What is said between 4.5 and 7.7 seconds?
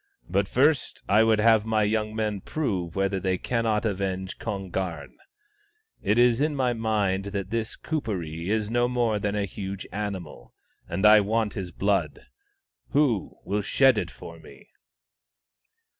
garn. It is in my mind that